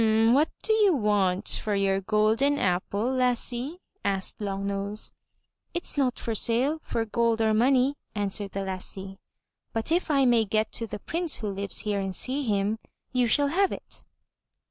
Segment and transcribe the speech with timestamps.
[0.33, 5.11] What do you want for your golden apple, lassie?" asked the Long nose.
[5.75, 9.19] '*It's not for sale for gold or money," answered the lassie.
[9.73, 12.79] But if I may get to the Prince who lives here and see him,
[13.11, 14.01] you shall have it."